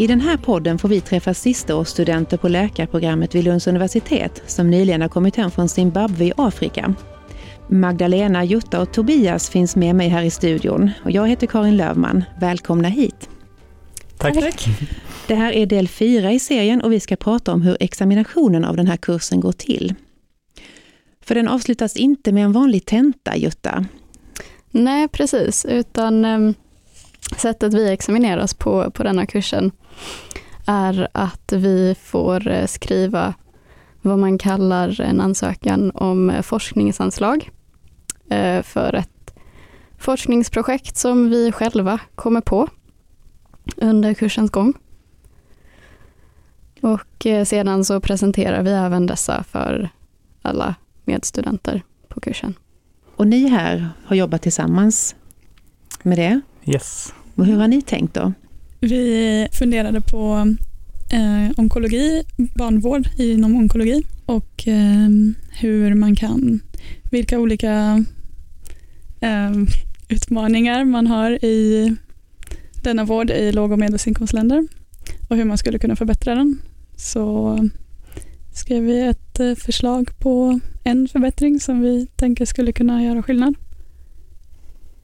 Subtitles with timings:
[0.00, 5.00] I den här podden får vi träffa sistaårsstudenter på läkarprogrammet vid Lunds universitet som nyligen
[5.00, 6.94] har kommit hem från Zimbabwe i Afrika.
[7.68, 12.24] Magdalena, Jutta och Tobias finns med mig här i studion och jag heter Karin Lövman.
[12.40, 13.28] Välkomna hit!
[14.18, 14.34] Tack.
[14.34, 14.66] Tack.
[15.28, 18.76] Det här är del fyra i serien och vi ska prata om hur examinationen av
[18.76, 19.94] den här kursen går till.
[21.24, 23.84] För den avslutas inte med en vanlig tenta, Jutta.
[24.70, 26.54] Nej, precis, utan um,
[27.36, 29.72] sättet vi examineras på, på denna kursen
[30.66, 33.34] är att vi får eh, skriva
[34.02, 37.50] vad man kallar en ansökan om eh, forskningsanslag
[38.30, 39.34] eh, för ett
[39.98, 42.68] forskningsprojekt som vi själva kommer på
[43.76, 44.74] under kursens gång.
[46.80, 49.88] Och sedan så presenterar vi även dessa för
[50.42, 50.74] alla
[51.04, 52.54] medstudenter på kursen.
[53.16, 55.14] Och ni här har jobbat tillsammans
[56.02, 56.40] med det?
[56.66, 57.12] Yes.
[57.34, 58.32] Och hur har ni tänkt då?
[58.80, 60.54] Vi funderade på
[61.12, 65.08] eh, onkologi, barnvård inom onkologi och eh,
[65.60, 66.60] hur man kan,
[67.10, 68.04] vilka olika
[69.20, 69.52] eh,
[70.08, 71.96] utmaningar man har i
[72.82, 74.68] denna vård i låg och medelinkomstländer
[75.28, 76.58] och hur man skulle kunna förbättra den.
[76.96, 77.58] Så
[78.54, 83.54] skrev vi ett eh, förslag på en förbättring som vi tänker skulle kunna göra skillnad.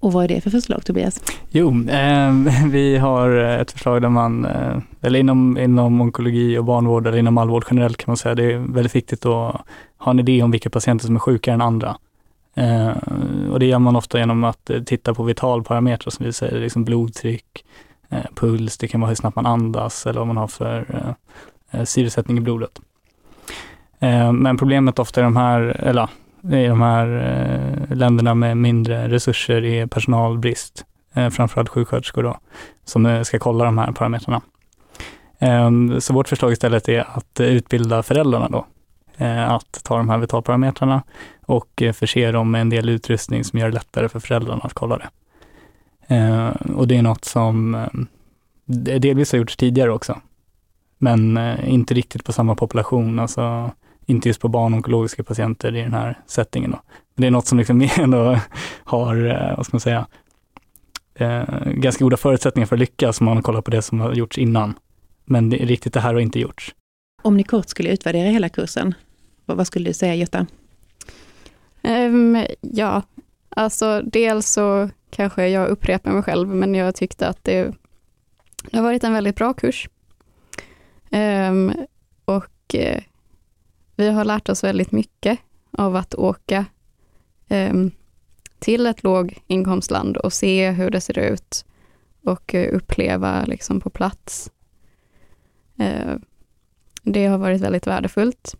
[0.00, 1.22] Och vad är det för förslag Tobias?
[1.50, 2.32] Jo, eh,
[2.70, 7.38] vi har ett förslag där man, eh, eller inom, inom onkologi och barnvård eller inom
[7.38, 9.60] all vård generellt kan man säga, det är väldigt viktigt att
[9.98, 11.96] ha en idé om vilka patienter som är sjukare än andra.
[12.56, 12.96] Eh,
[13.50, 16.84] och det gör man ofta genom att eh, titta på vitalparametrar som vi säger, liksom
[16.84, 17.64] blodtryck,
[18.08, 20.86] eh, puls, det kan vara hur snabbt man andas eller vad man har för
[21.70, 22.80] eh, eh syresättning i blodet.
[23.98, 26.08] Eh, men problemet ofta i de här, eller
[26.42, 30.84] i de här eh, länderna med mindre resurser är personalbrist,
[31.14, 32.38] eh, framförallt sjuksköterskor då,
[32.84, 34.42] som eh, ska kolla de här parametrarna.
[35.38, 38.66] Ehm, så vårt förslag istället är att utbilda föräldrarna då,
[39.16, 41.02] eh, att ta de här vitalparametrarna
[41.46, 44.74] och eh, förse dem med en del utrustning som gör det lättare för föräldrarna att
[44.74, 45.08] kolla det.
[46.14, 47.86] Ehm, och det är något som
[48.66, 50.20] delvis har gjorts tidigare också,
[50.98, 53.18] men inte riktigt på samma population.
[53.18, 53.70] Alltså
[54.06, 56.70] inte just på barnonkologiska patienter i den här settingen.
[56.70, 56.80] Då.
[57.14, 58.40] Men det är något som liksom ändå
[58.84, 60.06] har, eh, vad ska man säga,
[61.14, 64.38] eh, ganska goda förutsättningar för att lyckas om man kollar på det som har gjorts
[64.38, 64.74] innan.
[65.24, 66.74] Men det, riktigt det här har inte gjorts.
[67.22, 68.94] Om ni kort skulle utvärdera hela kursen,
[69.44, 70.46] vad, vad skulle du säga Götta?
[71.82, 73.02] Um, ja,
[73.48, 77.72] alltså dels så kanske jag upprepar mig själv, men jag tyckte att det,
[78.70, 79.88] det har varit en väldigt bra kurs.
[81.10, 81.72] Um,
[82.24, 83.00] och uh,
[83.96, 85.38] vi har lärt oss väldigt mycket
[85.72, 86.64] av att åka
[87.48, 87.74] eh,
[88.58, 91.64] till ett låginkomstland och se hur det ser ut
[92.24, 94.50] och eh, uppleva liksom på plats.
[95.78, 96.14] Eh,
[97.02, 98.56] det har varit väldigt värdefullt.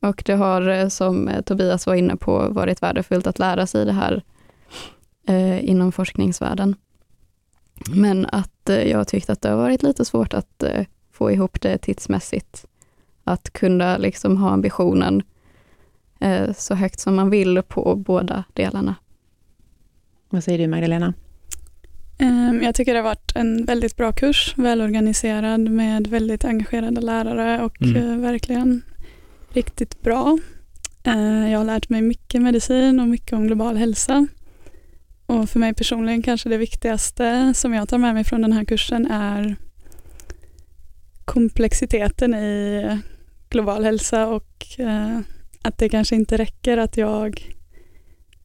[0.00, 3.84] Och det har, eh, som eh, Tobias var inne på, varit värdefullt att lära sig
[3.84, 4.22] det här
[5.26, 6.76] eh, inom forskningsvärlden.
[7.94, 11.60] Men att eh, jag tyckte att det har varit lite svårt att eh, få ihop
[11.60, 12.66] det tidsmässigt
[13.24, 15.22] att kunna liksom ha ambitionen
[16.20, 18.94] eh, så högt som man vill på båda delarna.
[20.28, 21.14] Vad säger du Magdalena?
[22.18, 27.62] Ehm, jag tycker det har varit en väldigt bra kurs, välorganiserad med väldigt engagerade lärare
[27.62, 27.96] och mm.
[27.96, 28.82] Eh, verkligen
[29.52, 30.38] riktigt bra.
[31.04, 34.26] Eh, jag har lärt mig mycket medicin och mycket om global hälsa.
[35.26, 38.64] Och för mig personligen kanske det viktigaste som jag tar med mig från den här
[38.64, 39.56] kursen är
[41.24, 42.98] komplexiteten i
[43.54, 45.18] global hälsa och eh,
[45.62, 47.54] att det kanske inte räcker att jag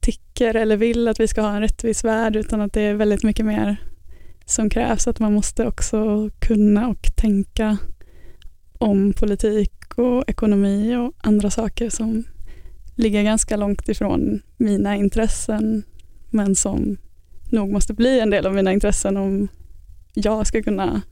[0.00, 3.22] tycker eller vill att vi ska ha en rättvis värld utan att det är väldigt
[3.22, 3.76] mycket mer
[4.46, 5.06] som krävs.
[5.06, 7.78] Att man måste också kunna och tänka
[8.78, 12.24] om politik och ekonomi och andra saker som
[12.96, 15.82] ligger ganska långt ifrån mina intressen
[16.30, 16.96] men som
[17.50, 19.48] nog måste bli en del av mina intressen om
[20.14, 21.02] jag ska kunna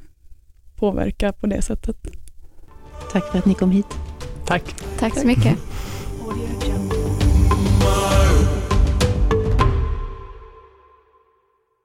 [0.77, 1.97] påverka på det sättet.
[3.13, 3.87] Tack för att ni kom hit.
[4.45, 4.75] Tack.
[4.99, 5.59] Tack så mycket.